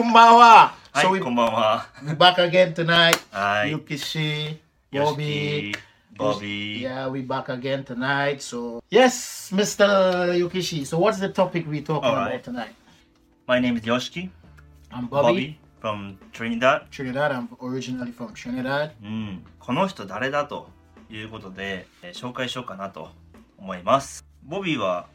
[0.00, 0.72] Kumbawa.
[0.92, 1.86] はい、so we, こんばんは。
[2.02, 3.18] we're back again tonight.
[3.30, 3.70] はい。
[3.76, 4.56] Yukishi,
[4.90, 5.72] よし Bobby.
[5.74, 5.78] き、
[6.16, 6.88] ボビー。
[6.88, 8.38] Yeah, we back again tonight.
[8.38, 10.32] So yes, Mr.
[10.38, 10.86] Yukishi.
[10.86, 12.40] So what's the topic we talking Alright.
[12.40, 12.74] about tonight?
[13.46, 14.30] My name is Yoshiki,
[14.90, 15.10] I'm Bobby.
[15.10, 16.90] Bobby from Trinidad.
[16.90, 17.30] Trinidad.
[17.32, 18.92] I'm originally from Trinidad.
[19.02, 19.44] うん。
[19.58, 20.70] この人誰だと
[21.10, 23.10] いうことで、えー紹介しようかなと
[23.58, 24.24] 思います。
[24.44, 25.08] ボビーは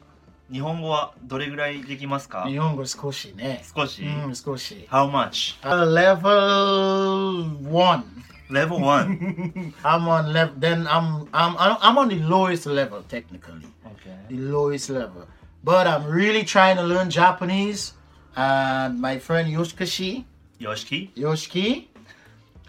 [0.51, 3.63] 日本語はどれぐらいできますか Nihongo skoshi ne.
[3.63, 4.03] 少し。
[4.03, 4.87] Mm, skoshi.
[4.89, 5.57] How much?
[5.63, 8.05] Uh, level one.
[8.51, 9.75] Level 1.
[9.85, 10.55] I'm on level.
[10.59, 13.67] Then I'm I'm I'm on the lowest level technically.
[13.87, 14.17] okay.
[14.29, 15.29] the lowest level.
[15.63, 17.95] But I'm really trying to learn Japanese.
[18.37, 20.25] And my friend Yoshikashi,
[20.59, 21.89] よしき Yoshiki,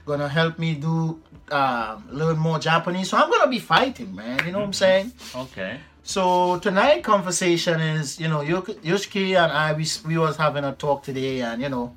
[0.06, 1.20] gonna help me do
[1.52, 3.10] um, learn more Japanese.
[3.10, 4.40] So I'm gonna be fighting, man.
[4.46, 5.12] You know what I'm saying?
[5.36, 5.80] ?OK。
[6.06, 10.74] So tonight conversation is, you know, Yok- Yoshiki and I we we was having a
[10.74, 11.96] talk today, and you know,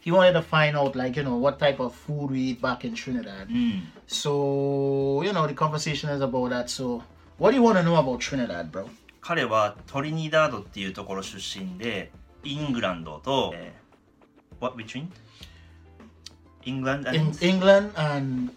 [0.00, 2.84] he wanted to find out like you know what type of food we eat back
[2.84, 3.48] in Trinidad.
[3.48, 3.88] うん。
[4.06, 6.68] So you know the conversation is about that.
[6.68, 7.02] So
[7.38, 8.88] what do you want to know about Trinidad, bro?
[9.20, 12.10] 彼はトリニダードっていうところ出身で、
[12.42, 15.08] イングランドと、えー What between?
[16.64, 18.50] England and in England and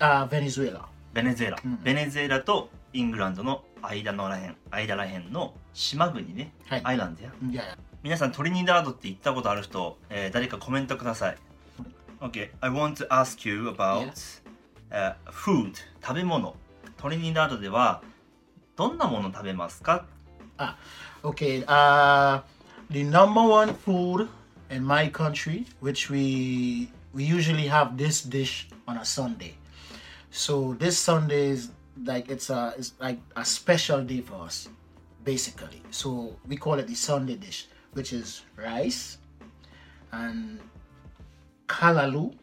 [0.00, 0.86] uh, Venezuela.
[1.12, 7.77] ベネズエラ、うんベネズエラと イングランドの間のらへん間らへんの島国ね、はいアイランドや Yeah.
[8.03, 11.37] 皆さんトリニダードって行ったことある人、えー誰かコメントください
[12.21, 14.11] OK I want to ask you about、
[14.91, 16.55] uh, food 食べ物
[16.97, 18.01] トリニダードでは
[18.75, 20.05] どんなもの食べますか
[21.23, 21.65] Okay.
[21.65, 22.41] Uh,
[22.89, 24.27] the number one food
[24.69, 29.55] in my country, which we we usually have this dish on a Sunday.
[30.31, 31.71] So this Sunday is
[32.01, 34.69] like it's a it's like a special day for us,
[35.23, 35.81] basically.
[35.91, 39.17] So we call it the Sunday dish, which is rice
[40.11, 40.59] and
[41.67, 42.33] callaloo.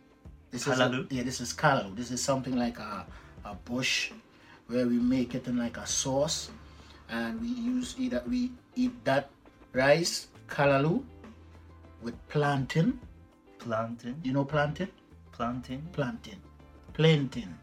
[0.50, 1.06] This callaloo?
[1.06, 1.96] is a, yeah, this is callaloo.
[1.96, 3.06] This is something like a
[3.44, 4.12] a bush
[4.66, 6.50] where we make it in like a sauce,
[7.10, 9.30] and we use either we eat that
[9.72, 11.02] rice callaloo
[12.02, 12.98] with plantain.
[13.58, 14.20] Plantain.
[14.24, 14.88] You know plantain.
[15.32, 15.86] Plantain.
[15.92, 16.40] Plantain.
[16.92, 17.58] Plantain.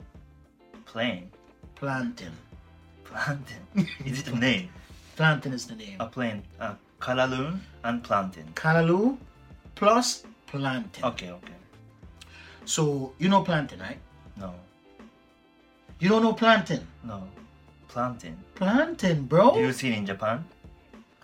[0.85, 1.31] Plain.
[1.79, 2.31] Plantain.
[3.03, 3.61] Plantain.
[4.05, 4.69] Is it the name?
[5.15, 5.97] Plantain is the name.
[5.99, 8.45] A plant, Uh, Kalaloon and plantain.
[8.55, 9.17] Callaloo
[9.75, 11.03] plus plantain.
[11.03, 11.53] Okay, okay.
[12.65, 13.99] So, you know plantain, right?
[14.35, 14.53] No.
[15.99, 16.85] You don't know plantain?
[17.03, 17.27] No.
[17.87, 18.37] Plantain.
[18.55, 19.53] Plantain, bro.
[19.53, 20.43] Do you see it in Japan?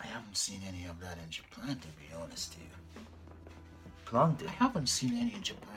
[0.02, 3.02] I haven't seen any of that in Japan, to be honest to you.
[4.06, 4.48] Plantain?
[4.50, 5.70] I haven't seen any in Japan.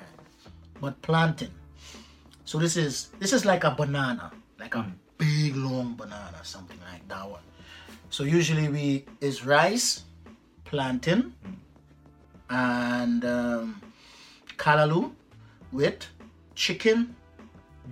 [0.81, 1.51] But plantain.
[2.45, 4.87] So this is this is like a banana like a
[5.19, 7.43] big long banana, something like that one.
[8.11, 10.03] So usually we is rice,
[10.65, 11.35] plantain,
[12.51, 13.83] and um,
[15.73, 16.07] with
[16.55, 17.15] chicken,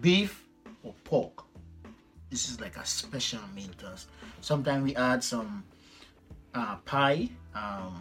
[0.00, 0.44] beef,
[0.82, 1.44] or pork.
[2.30, 4.06] This is like a special meal to us.
[4.40, 5.64] Sometimes we add some
[6.54, 8.00] uh, pie, um,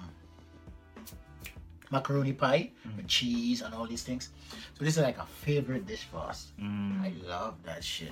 [1.91, 4.29] macaroni pie with cheese and all these things.
[4.77, 6.51] So this is like a favorite dish for us.
[7.03, 8.11] I love that shit.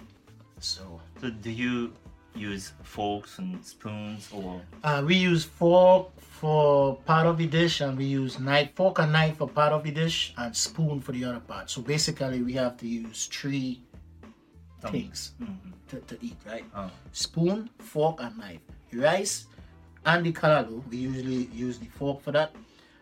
[0.62, 1.94] So So do you
[2.36, 6.10] use forks and spoons or uh, we use fork
[6.42, 9.84] for part of the dish, and we use knife, fork and knife for part of
[9.84, 11.70] the dish, and spoon for the other part.
[11.70, 13.84] So basically, we have to use three
[14.90, 15.34] things
[15.90, 16.66] to, to eat, right?
[16.76, 16.90] Oh.
[17.12, 18.62] Spoon, fork, and knife.
[18.92, 19.46] Rice
[20.06, 22.56] and the callaloo, we usually use the fork for that.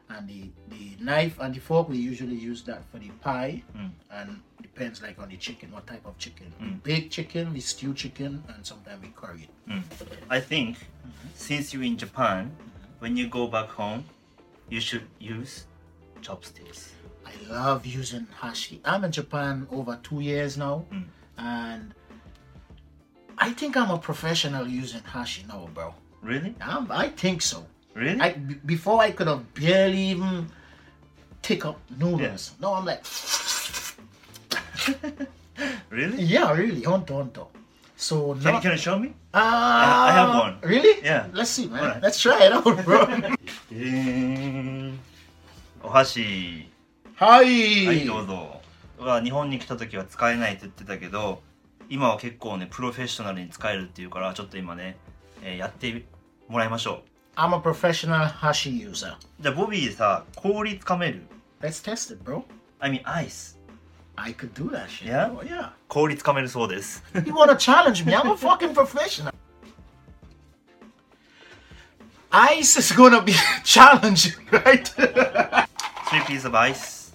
[0.10, 3.64] And the, the knife and the fork, we usually use that for the pie.
[3.78, 3.92] Mm.
[4.12, 6.52] And depends like on the chicken, what type of chicken.
[6.62, 6.84] Mm.
[6.84, 9.70] We bake chicken, we stew chicken, and sometimes we curry it.
[9.70, 9.84] Mm.
[10.30, 10.78] I think
[11.36, 12.52] since you're in Japan
[13.00, 14.04] when you go back home
[14.70, 15.66] you should use
[16.22, 16.92] chopsticks
[17.26, 18.82] I love using hashi.
[18.84, 20.86] I'm in Japan over two years now,
[21.38, 21.94] and
[23.38, 25.94] I think I'm a professional using hashi now, bro.
[26.22, 26.56] Really?
[26.60, 27.66] I'm, I think so.
[27.96, 28.20] Really?
[28.22, 30.48] I b- before I could have barely even
[31.42, 32.54] take up noodles.
[32.62, 33.04] No, I'm like,
[35.90, 36.24] really?
[36.24, 37.48] yeah, really, honto, honto.
[37.98, 39.14] So Can, now, you- can you show me?
[39.34, 40.58] Ah, I have one.
[40.62, 41.04] Really?
[41.04, 41.28] Yeah.
[41.34, 41.84] Let's see, man.
[41.84, 42.02] Alright.
[42.02, 43.08] Let's try it out, bro.
[43.72, 44.94] えー
[45.84, 46.70] お箸
[47.16, 47.86] はい。
[47.86, 48.62] はいどうぞ
[48.98, 51.42] は日本に来た時は使えないって言ってたけど
[51.90, 54.98] 今は結構ねプロフェッショナルに使えるっていうからちょっと今ね、
[55.42, 56.06] えーやって
[56.50, 57.04] もらいましょ
[57.39, 59.13] I'm a professional hashi user.
[59.41, 61.23] うじゃあボビーさ氷つかめる
[61.61, 62.45] Let's test it, bro.
[62.79, 63.59] I mean アイス
[64.17, 65.07] I could do that shit.
[65.09, 65.31] Yeah?
[65.33, 65.41] bro.
[65.43, 65.71] Yeah.
[65.89, 68.15] 氷つかめるそうです You want to challenge me?
[68.15, 69.33] I'm a fucking professional.
[72.31, 73.33] Ice is gonna be
[73.65, 74.89] challenging, right?
[76.09, 77.13] three piece of ice.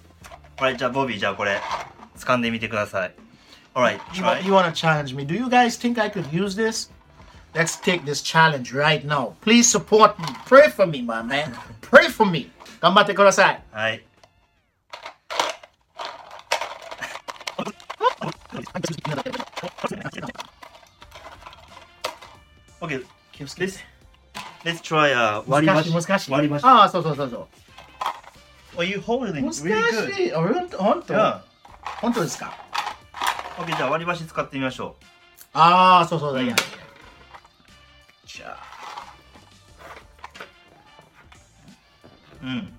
[0.58, 1.60] Alright, じゃあボビー、じゃあこれ、
[2.18, 3.14] 掴んでみてください。
[3.74, 4.46] Alright, You, wa- try.
[4.46, 5.26] you want to challenge me?
[5.26, 6.90] Do you guys think I could use this?
[7.55, 9.35] Let's take this challenge right now.
[9.39, 10.25] Please support me.
[10.45, 11.53] Pray for me, my man.
[11.79, 12.51] Pray for me.
[12.81, 13.63] 頑張ってください。
[13.71, 14.05] はい。
[22.81, 23.05] Okay,
[23.39, 23.79] let's,
[24.65, 26.03] let's try a 割り難し箸。
[26.03, 26.31] い難しい。
[26.31, 26.65] 割り箸。
[26.65, 27.47] ああ、そうそうそうそ
[28.75, 28.81] う。
[28.81, 30.27] Are you holding 難 really し good?
[30.27, 30.33] い。
[30.33, 31.39] あ、ほんと本当 Yeah.
[32.01, 32.53] 本当ですか
[33.57, 34.97] Okay, じゃあ割り箸使ってみましょ
[35.53, 36.41] ああ、そうそうだ。
[36.41, 36.53] いや。
[36.53, 36.84] じゃ
[38.44, 38.58] あ。
[42.42, 42.46] う。
[42.46, 42.72] うん。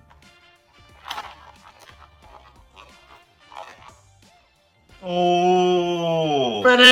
[5.03, 6.83] おーペレ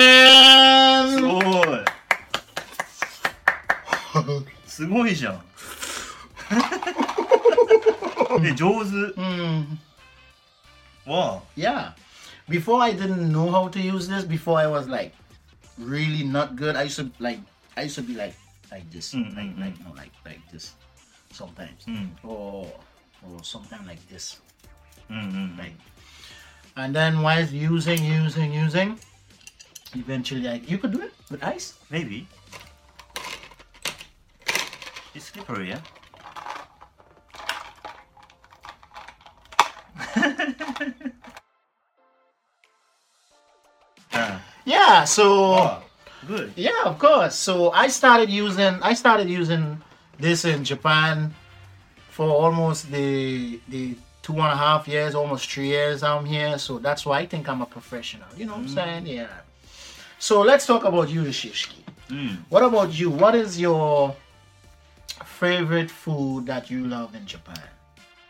[1.11, 1.85] すーンごい
[4.65, 5.43] すごいじゃん
[8.43, 9.79] え上手うん。
[11.05, 11.93] わ Yeah.
[12.49, 15.13] Before I didn't know how to use this, before I was like
[15.77, 16.75] really not good.
[16.75, 17.39] I used to like
[17.77, 18.33] I used to be like
[18.74, 19.86] like this, mm, like mm, like mm.
[19.86, 20.74] no, like like this,
[21.30, 22.10] sometimes, mm.
[22.26, 22.66] or
[23.22, 24.40] or sometimes like this,
[25.08, 25.78] like.
[26.76, 28.98] And then while using, using, using,
[29.94, 32.26] eventually, like you could do it with ice, maybe.
[35.14, 35.78] It's slippery, yeah.
[44.66, 45.04] Yeah.
[45.04, 45.60] So.
[45.60, 45.83] Oh
[46.26, 46.52] Good.
[46.56, 47.34] Yeah, of course.
[47.34, 49.80] So I started using I started using
[50.18, 51.34] this in Japan
[52.10, 56.58] for almost the the two and a half years, almost three years I'm here.
[56.58, 58.28] So that's why I think I'm a professional.
[58.36, 58.78] You know what mm.
[58.78, 59.06] I'm saying?
[59.06, 59.28] Yeah.
[60.18, 61.82] So let's talk about you, Shishki.
[62.08, 62.38] Mm.
[62.48, 63.10] What about you?
[63.10, 64.16] What is your
[65.24, 67.68] favorite food that you love in Japan?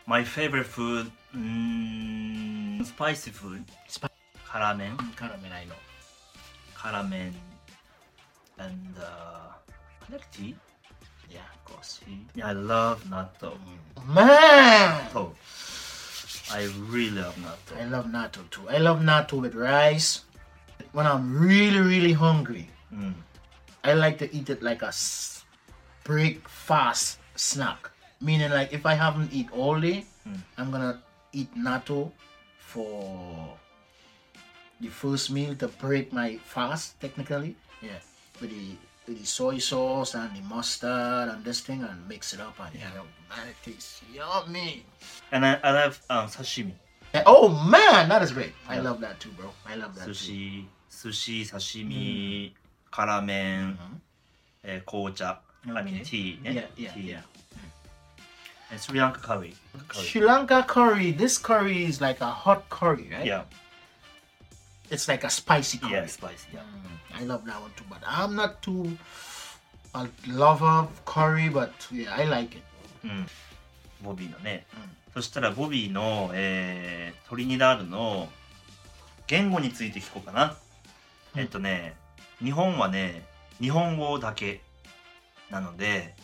[0.05, 3.63] My favorite food, mm, spicy food.
[3.87, 4.11] Sp-
[4.53, 4.97] ramen.
[4.97, 5.79] Mm, I know.
[6.77, 7.33] Ramen
[8.59, 9.51] and uh,
[10.11, 10.55] like tea.
[11.29, 11.99] Yeah, of course.
[12.05, 12.41] tea.
[12.41, 13.57] I love natto.
[14.07, 15.33] Man, Oh,
[16.51, 17.81] I really love natto.
[17.81, 18.69] I love natto too.
[18.69, 20.21] I love natto with rice.
[20.93, 23.15] When I'm really, really hungry, うん。
[23.83, 24.91] I like to eat it like a
[26.03, 27.89] breakfast snack.
[28.21, 30.41] Meaning, like if I haven't eat all day, Mm.
[30.57, 31.01] I'm gonna
[31.33, 32.11] eat natto
[32.57, 33.53] for
[34.81, 36.99] the first meal to break my fast.
[36.99, 37.99] Technically, yeah,
[38.40, 38.76] with the
[39.08, 42.74] with the soy sauce and the mustard and this thing and mix it up and
[42.74, 42.90] yeah,
[43.28, 44.84] man, it tastes yummy.
[45.32, 46.72] And I, I love um, sashimi.
[47.14, 48.52] Yeah, oh man, that is great.
[48.68, 48.82] I Yeah.
[48.82, 49.50] love that too, bro.
[49.66, 50.14] I love that too.
[50.14, 52.52] 寿司、寿司、刺身、
[52.90, 53.76] 辛麺、
[54.62, 56.04] えー紅茶、I mean Okay.
[56.04, 56.68] tea ね。
[56.76, 57.16] Yeah, yeah, tea.
[57.16, 57.22] yeah.
[58.72, 59.54] えスリランカカリー。
[59.88, 61.12] カリ Sri Lanka curry.
[61.16, 63.24] This curry is like a hot curry, right?
[63.24, 63.42] Yeah,
[64.89, 65.93] It's like a spicy curry.
[65.93, 66.47] yeah, spicy.
[66.53, 66.59] Yeah.
[66.61, 68.97] Mm, I love that one too, but I'm not too
[69.93, 72.63] a lover of curry, but yeah, I like it.
[73.03, 73.27] うん。
[74.03, 74.65] ボビーのね。
[74.73, 78.27] うんそしたらボビーの、えートリニダードの
[79.27, 80.57] 言語について聞こうかな。
[81.35, 81.95] うんえっとね、
[82.43, 83.23] 日本はね、
[83.61, 84.61] 日本語だけ
[85.49, 86.15] なので、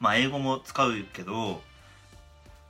[0.00, 1.60] まあ英語も使うけど、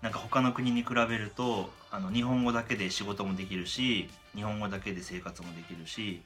[0.02, 6.21] なんか他の国に比べると、あの日本語だけで仕事もできるし、日本語だけで生活もできるし、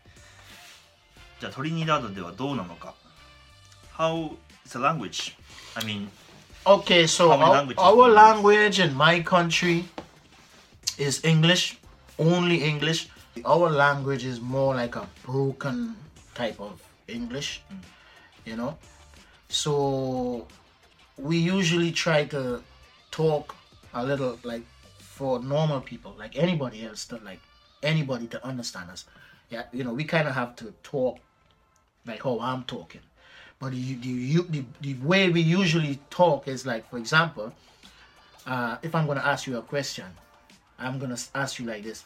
[1.39, 2.93] じゃあトリニダードではどうなのか
[3.97, 4.31] ?How
[4.65, 5.35] is the language?
[5.75, 6.07] I mean,
[6.65, 8.15] Okay, so How many our, languages our do you use?
[8.15, 9.85] language in my country
[10.97, 11.77] is English,
[12.17, 13.07] only English.
[13.45, 15.95] Our language is more like a broken
[16.33, 17.61] type of English,
[18.45, 18.77] you know.
[19.49, 20.47] So
[21.17, 22.63] we usually try to
[23.11, 23.53] talk
[23.93, 24.65] a little like
[24.99, 27.39] for normal people, like anybody else, to like
[27.82, 29.04] anybody to understand us.
[29.50, 31.18] Yeah, you know, we kind of have to talk
[32.06, 33.00] like how I'm talking.
[33.58, 37.52] But the, the, you- the, the way we usually talk is like, for example,
[38.46, 40.06] uh, if I'm going to ask you a question,
[40.78, 42.04] I'm going to ask you like this.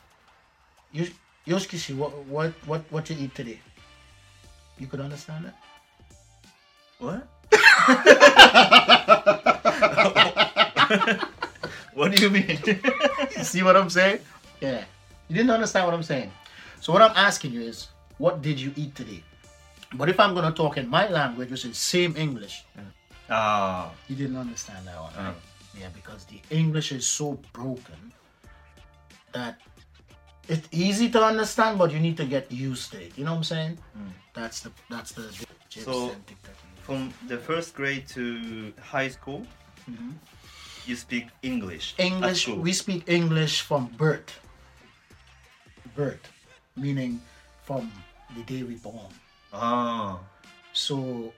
[1.45, 3.61] Yoshkishi, what, what, what, what you eat today?
[4.79, 5.57] You could understand that?
[6.99, 7.29] What?
[11.95, 12.59] what do you mean?
[13.37, 14.21] You see what I'm saying?
[14.61, 14.85] Yeah.
[15.29, 16.31] You didn't understand what I'm saying.
[16.81, 17.89] So what I'm asking you is,
[18.19, 19.23] what did you eat today?
[19.95, 22.65] But if I'm going to talk in my language, which is same English,
[23.29, 25.33] あ you didn't understand that one, right?
[25.33, 25.81] Ah.
[25.81, 28.13] Yeah, because the English is so broken
[29.33, 29.61] that
[30.47, 33.17] it's easy to understand, but you need to get used to it.
[33.17, 33.79] You know what I'm saying?
[33.97, 34.13] Hmm.
[34.35, 35.33] That's the that's the.
[35.71, 36.13] So-
[36.85, 39.47] from the first grade to high school,
[39.89, 40.11] mm-hmm.
[40.85, 41.95] you speak English.
[41.97, 44.39] English, we speak English from birth
[45.96, 46.20] Birth,
[46.76, 47.20] meaning
[47.66, 47.90] from
[48.36, 49.08] the day we born.
[49.52, 50.20] あ
[50.74, 51.32] So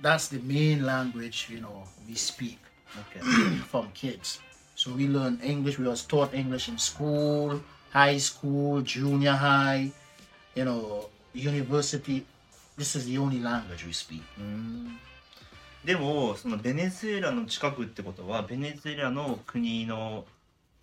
[0.00, 2.58] that's the main language, you know, we speak
[2.96, 3.20] あ、OK。
[3.70, 4.40] from kids.
[4.76, 5.78] So we learn English.
[5.78, 7.60] We was taught English in school,
[7.92, 9.92] high school, junior high,
[10.54, 12.26] you know, university.
[12.76, 14.22] This is the only language we speak.
[15.84, 20.24] でもそのベネズエラの近くってことはベネズエラの国の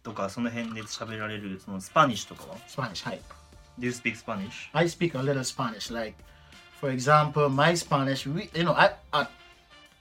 [0.06, 3.20] とかその辺で喋られるそのスパニッシュとかは Spanish, hi.
[3.80, 4.70] Do you speak Spanish?
[4.74, 5.92] I speak a little Spanish.
[5.92, 6.16] Like,
[6.80, 9.30] for example, my Spanish, we, you know, I, at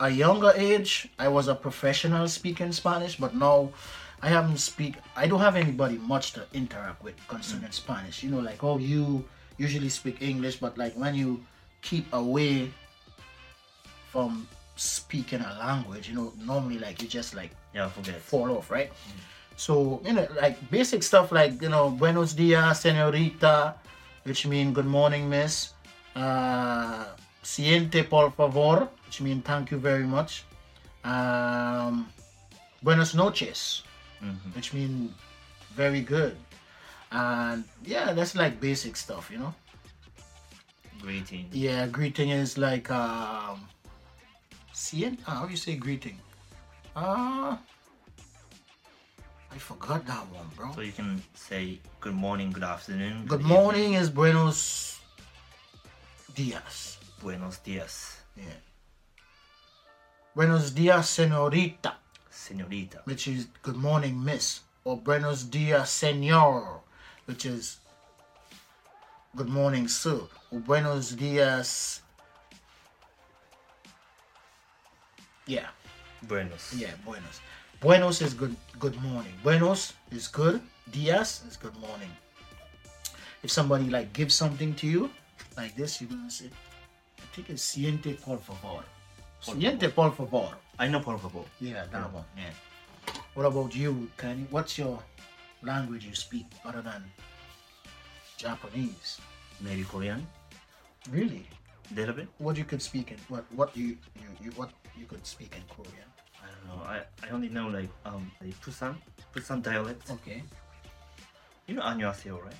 [0.00, 3.70] a younger age, I was a professional speaking Spanish, but now
[4.22, 4.96] I haven't speak.
[5.16, 8.22] I don't have anybody much to interact with concerning Spanish.
[8.22, 9.24] You know, like oh, you
[9.58, 11.40] usually speak English, but like when you
[11.82, 12.70] keep away
[14.10, 18.20] from speaking a language, you know, normally like you just like Yeah, forget.
[18.20, 18.90] fall off, right?
[19.55, 23.75] So, you know, like basic stuff like, you know, buenos dias, senorita,
[24.23, 25.71] which mean good morning, miss.
[26.15, 27.05] Uh,
[27.43, 30.43] siente, por favor, which mean thank you very much.
[31.03, 32.07] Um,
[32.83, 33.83] buenos noches,
[34.21, 34.55] Mhm.
[34.55, 35.13] which mean
[35.75, 36.35] very good.
[37.11, 39.53] And yeah, that's like basic stuff, you know?
[40.99, 41.47] Greeting.
[41.51, 43.67] Yeah, greeting is like, um,
[44.73, 46.19] siente, how do you say greeting?
[46.95, 47.57] Uh,
[49.55, 50.71] I forgot that one, bro.
[50.73, 53.25] So you can say good morning, good afternoon.
[53.25, 53.53] Good evening.
[53.57, 54.99] morning is buenos
[56.35, 56.97] dias.
[57.21, 58.43] Buenos dias, Yeah.
[60.35, 61.93] Buenos dias, senorita,
[62.29, 63.01] señorita.
[63.05, 64.59] which is good morning, miss.
[64.83, 66.81] Or buenos dias, senor,
[67.25, 67.77] which is
[69.37, 70.19] good morning, sir.
[70.51, 72.01] Or buenos dias.
[75.47, 75.69] Yeah,
[76.27, 76.73] Buenos.
[76.73, 77.39] yeah, buenos.
[77.81, 79.33] Buenos is good good morning.
[79.43, 80.61] Buenos is good.
[80.91, 82.09] Dias is good morning.
[83.43, 85.09] If somebody like gives something to you,
[85.57, 86.49] like this, you're gonna say,
[87.19, 88.83] I think it's siente por favor.
[89.41, 90.55] Siente por favor.
[90.79, 91.45] I know por favor.
[91.59, 92.25] Yeah, that one.
[92.37, 92.53] Yeah.
[93.35, 94.47] What about you, Kenny?
[94.49, 94.99] What's your
[95.61, 97.03] language you speak other than
[98.37, 99.19] Japanese?
[99.61, 100.25] Maybe Korean.
[101.11, 101.45] Really?
[101.91, 102.27] A Little bit.
[102.39, 105.63] What you could speak in what what you you, you what you could speak in
[105.69, 106.09] Korean?
[106.64, 106.82] I don't know.
[106.84, 108.94] I, I only know like um like Busan
[109.34, 110.10] Busan dialect.
[110.10, 110.42] Okay.
[111.66, 112.56] You know 안녕하세요, right?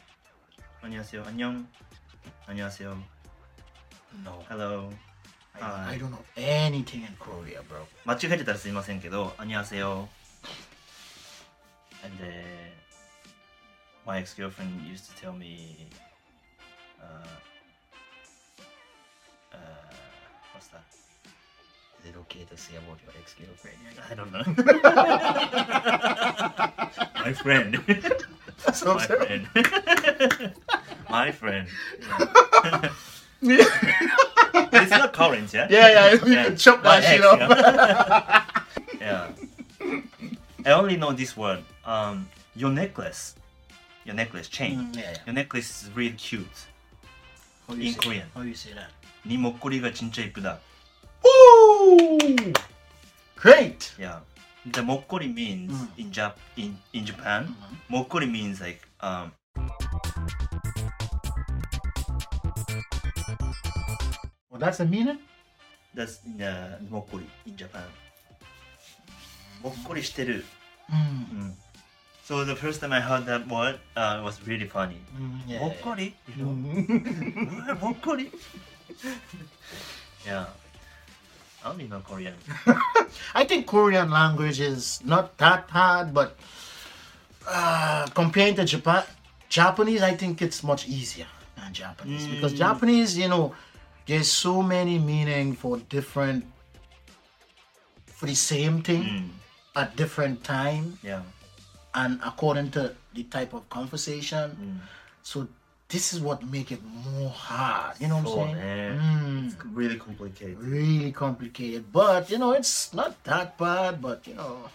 [0.82, 1.24] 안녕하세요.
[1.24, 1.66] 안녕.
[2.46, 3.02] 안녕하세요.
[4.24, 4.44] No.
[4.48, 4.90] Hello.
[5.54, 5.94] I, Hi.
[5.94, 7.86] I don't know anything in Korea, bro.
[8.04, 10.08] 間違えてたらすいませんけど、안녕하세요.
[12.02, 12.28] And uh,
[14.06, 15.88] my ex-girlfriend used to tell me,
[16.98, 17.26] uh,
[19.52, 19.58] uh,
[20.54, 20.82] what's that?
[22.04, 23.76] Is it okay to say about your ex-girlfriend?
[24.10, 24.44] I don't know.
[27.24, 27.76] my friend.
[28.64, 29.46] That's what my I'm saying.
[29.46, 30.54] friend.
[31.10, 31.68] my friend.
[33.42, 33.64] Yeah,
[34.72, 35.66] It's not current, yeah?
[35.70, 36.12] yeah, yeah.
[36.12, 37.40] You can chop My that shit ex, up.
[39.00, 39.30] yeah.
[40.66, 41.62] I only know this word.
[41.84, 43.34] Um, your necklace.
[44.04, 44.78] Your necklace chain.
[44.92, 45.16] Mm, yeah, yeah.
[45.26, 46.46] Your necklace is really cute.
[47.68, 48.28] How you In say Korean.
[48.34, 48.90] How you say that?
[49.24, 50.58] 네 목걸이가 진짜 이쁘다.
[51.23, 52.53] Woo!
[53.35, 53.93] Great.
[53.99, 54.19] Yeah.
[54.65, 55.87] The mokkori means Mm.
[56.01, 57.77] in Jap in in Japan, Mhm.
[57.93, 59.31] mokkori means like um
[64.49, 65.19] Well, that's the meaning.
[65.93, 67.87] that's the mokkori in Japan.
[69.63, 70.01] Mokkori
[70.89, 71.25] Mm.
[71.33, 71.51] Mm.
[72.25, 74.97] So the first time I heard that word, uh, it was really funny.
[75.13, 75.61] Mm, yeah.
[76.29, 76.53] You know,
[77.85, 78.29] mokkori.
[80.25, 80.45] Yeah.
[81.65, 82.35] I only know Korean.
[83.35, 86.37] I think Korean language is not that hard, but
[87.47, 89.03] uh, comparing to Japan,
[89.49, 91.25] Japanese, I think it's much easier
[91.57, 92.57] than Japanese because Mm.
[92.57, 93.55] Japanese, you know,
[94.05, 96.45] there's so many meaning for different
[98.05, 99.29] for the same thing Mm.
[99.75, 101.23] at different time Yeah.
[101.95, 104.51] and according to the type of conversation.
[104.55, 104.79] Mm.
[105.23, 105.47] So
[105.89, 107.95] this is what make it more hard.
[107.99, 108.99] You know what I'm saying?
[108.99, 109.45] Mm.
[109.47, 110.59] It's really complicated.
[110.59, 111.91] really complicated.
[111.91, 114.01] But you know, it's not that bad.
[114.01, 114.69] But you know,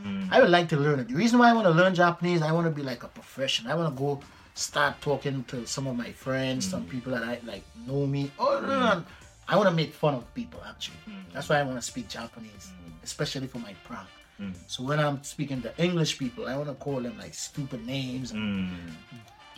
[0.00, 0.28] Mm.
[0.32, 1.08] I would like to learn it.
[1.08, 3.70] The reason why I want to learn Japanese, I want to be like a professional.
[3.70, 4.20] I want to go
[4.54, 8.30] start talking to some of my friends, some people that I like know me.
[8.38, 9.04] Oh, no, no, no.
[9.48, 10.60] I want to make fun of people.
[10.66, 10.96] Actually,
[11.34, 12.72] that's why I want to speak Japanese,
[13.04, 14.08] especially for my prank.
[14.40, 14.54] Mm.
[14.66, 18.30] So when I'm speaking to English people, I want to call them like stupid names
[18.32, 18.76] and Mm.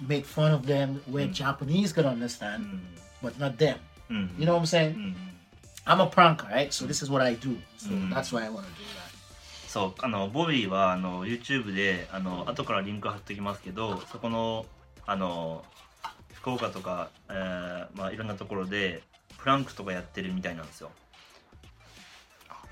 [0.00, 2.80] Make fun of them where Japanese can understand, Mm.
[3.22, 3.76] but not them.
[4.10, 4.28] Mm.
[4.38, 4.94] You know what I'm saying?
[4.96, 5.14] Mm.
[5.86, 6.72] I'm a pranker, right?
[6.72, 7.56] So this is what I do.
[7.78, 8.10] So Mm.
[8.12, 9.04] that's why I want to do that.
[9.68, 14.66] そうあのボビーはあの YouTube であの後からリンク貼っておきますけどそこの
[15.04, 15.64] あの
[16.32, 19.02] 福岡とか、えーまあ、いろんなところで
[19.36, 20.92] プランクとかやってるみたいなんですよ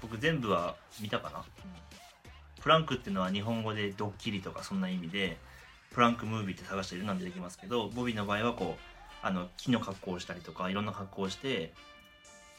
[0.01, 1.43] 僕全部は見たかな、
[2.61, 5.37] プランクっていうのは日本語でドッキリとかそんな意味で
[5.93, 11.73] プランクムービーって探してるなんでできますけどボビーの場合はこうあの木の格好をしたりとかいろんな格好をして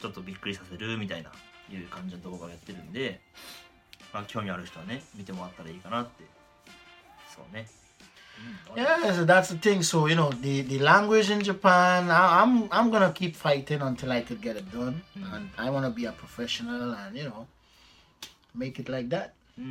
[0.00, 1.30] ちょっとびっくりさせるみたいな
[1.72, 3.20] いう感じの動画をやってるんで、
[4.12, 6.24] まあ、興味ある人はね見てもらったらいいかなって
[7.34, 7.84] そうね、うん
[8.76, 9.78] Yeah, so that's the thing.
[9.82, 14.10] So you know, the the language in Japan, I, I'm I'm gonna keep fighting until
[14.10, 15.36] I could get it done, Mm.
[15.36, 17.46] and I wanna be a professional and you know,
[18.52, 19.30] make it like that.
[19.56, 19.62] う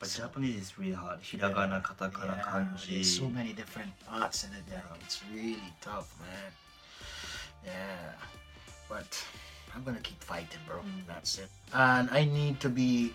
[0.00, 1.20] But Japanese is really hard.
[1.20, 2.90] Hiragana, katakana, yeah, kanji.
[2.90, 4.64] There's so many different parts in it
[5.04, 6.52] it's really tough, man.
[7.64, 8.12] Yeah.
[8.88, 9.24] But
[9.74, 10.76] I'm gonna keep fighting, bro.
[10.76, 11.06] Mm.
[11.06, 11.48] That's it.
[11.72, 13.14] And I need to be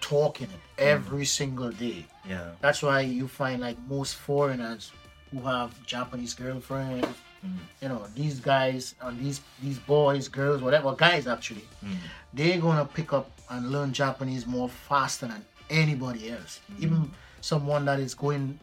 [0.00, 0.86] talking it mm.
[0.86, 1.26] every mm.
[1.26, 2.04] single day.
[2.28, 2.50] Yeah.
[2.60, 4.90] That's why you find like most foreigners
[5.30, 7.06] who have Japanese girlfriends.
[7.44, 7.56] Mm.
[7.80, 11.96] You know, these guys and these these boys, girls, whatever, guys actually, mm.
[12.32, 16.82] they're gonna pick up and learn Japanese more faster than anybody else, mm.
[16.82, 17.10] even
[17.40, 18.58] someone that is going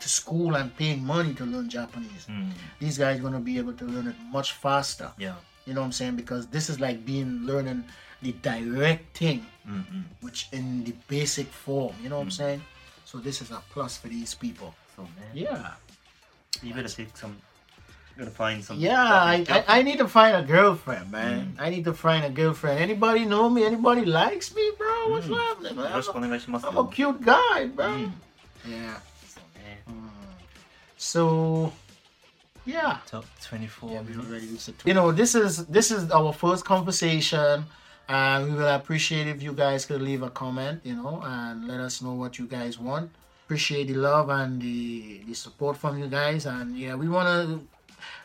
[0.00, 2.26] to school and paying money to learn Japanese.
[2.28, 2.50] Mm.
[2.80, 5.12] These guys gonna be able to learn it much faster.
[5.18, 5.34] Yeah,
[5.66, 7.84] you know what I'm saying because this is like being learning
[8.22, 10.00] the direct thing, mm-hmm.
[10.20, 11.94] which in the basic form.
[12.02, 12.42] You know what I'm mm.
[12.42, 12.62] saying.
[13.04, 14.74] So this is a plus for these people.
[14.96, 15.72] So man, yeah,
[16.62, 17.36] you better take some
[18.16, 18.84] gotta find something.
[18.84, 21.54] Yeah, I, I, I, need to find a girlfriend, man.
[21.56, 21.60] Mm.
[21.60, 22.80] I need to find a girlfriend.
[22.80, 23.64] Anybody know me?
[23.64, 25.10] Anybody likes me, bro?
[25.10, 25.36] What's mm.
[25.36, 25.86] happening, man?
[25.86, 27.86] I'm a, I'm a cute guy, bro.
[27.86, 28.12] Mm.
[28.68, 28.96] Yeah.
[29.88, 30.08] Mm.
[30.96, 31.72] So,
[32.64, 32.98] yeah.
[33.06, 33.90] Top twenty-four.
[33.90, 34.48] Yeah, we already
[34.84, 37.66] You know, this is this is our first conversation.
[38.08, 41.80] And we will appreciate if you guys could leave a comment, you know, and let
[41.80, 43.10] us know what you guys want
[43.46, 47.64] appreciate the love and the, the support from you guys and yeah we want to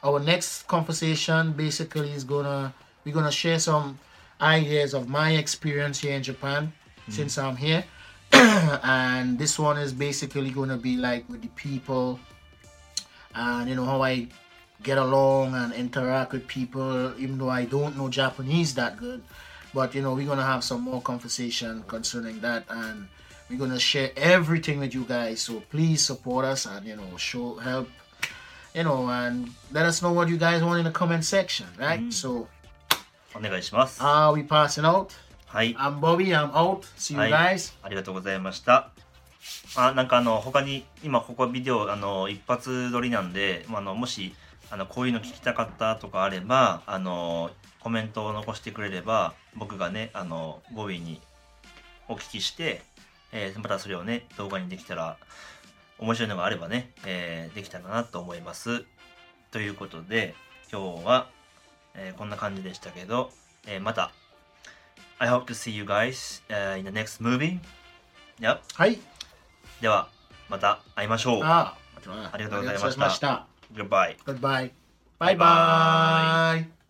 [0.04, 2.74] our next conversation basically is gonna
[3.06, 4.00] we're gonna share some
[4.40, 7.12] ideas of my experience here in Japan mm-hmm.
[7.12, 7.84] since I'm here,
[8.34, 12.20] and this one is basically gonna be like with the people
[13.36, 14.28] and you know how I
[14.84, 19.22] get along and interact with people, even though I don't know Japanese that good.
[19.74, 23.08] But you know, we're gonna have some more conversation concerning that, and
[23.50, 25.42] we're gonna share everything with you guys.
[25.42, 27.90] So please support us and you know, show help,
[28.74, 32.12] you know, and let us know what you guys want in the comment section, right?
[32.12, 32.48] So,
[33.34, 34.02] お願いします。
[34.02, 35.08] are we passing out?
[35.48, 35.76] はい。
[35.76, 36.28] I'm Bobby.
[36.28, 36.82] I'm out.
[36.98, 37.74] See you guys.
[37.84, 38.92] ありがとうございました。
[39.76, 44.36] あ、なんかあの、他に、今ここビデオ、あの、一発撮りなんで、まあ、あの、もし、
[44.70, 51.20] あの、こういうの聞きたかったとかあれば、あの、コメントを残してくれれば、僕がね、あの、ボビーに
[52.08, 52.82] お聞きして、
[53.34, 55.18] えーまたそれをね、動画にできたら、
[56.02, 58.84] 面白いのがあればね、えーできたらなと思います。
[59.52, 60.36] ということで、
[60.72, 61.30] 今日は、
[61.96, 63.32] えーこんな感じでしたけど、
[63.68, 64.12] えーまた、
[65.20, 67.60] I hope to see you guys、uh, in the next movie.
[68.40, 68.60] Yep.
[68.74, 69.00] はい。
[69.80, 70.10] では、
[70.50, 71.44] また会いましょう。
[71.44, 71.78] あ、
[72.34, 74.18] ありがとうございました Goodbye.
[74.26, 74.72] Goodbye.
[75.20, 76.81] Bye Bye bye.